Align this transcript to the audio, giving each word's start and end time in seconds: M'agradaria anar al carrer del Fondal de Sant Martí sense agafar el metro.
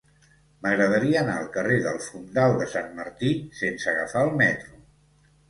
M'agradaria 0.61 1.19
anar 1.19 1.35
al 1.41 1.49
carrer 1.57 1.75
del 1.83 1.99
Fondal 2.05 2.57
de 2.63 2.67
Sant 2.73 2.91
Martí 3.01 3.31
sense 3.61 3.93
agafar 3.93 4.27
el 4.31 4.35
metro. 4.43 4.83